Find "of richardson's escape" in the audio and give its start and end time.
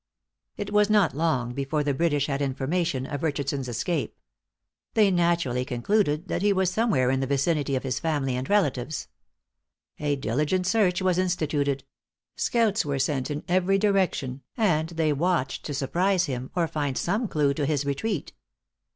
3.05-4.17